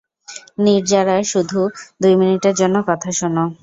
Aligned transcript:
নির্জারা, 0.65 1.15
শুধু 1.23 1.59
দুই 2.01 2.13
মিনিটের 2.21 2.55
জন্য 2.61 2.75
কথা 2.89 3.09
শোন। 3.17 3.35